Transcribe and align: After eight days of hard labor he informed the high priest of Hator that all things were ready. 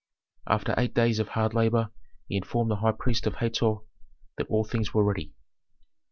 After 0.47 0.73
eight 0.79 0.95
days 0.95 1.19
of 1.19 1.27
hard 1.27 1.53
labor 1.53 1.91
he 2.27 2.35
informed 2.35 2.71
the 2.71 2.77
high 2.77 2.91
priest 2.93 3.27
of 3.27 3.35
Hator 3.35 3.75
that 4.39 4.47
all 4.47 4.63
things 4.63 4.95
were 4.95 5.03
ready. 5.03 5.31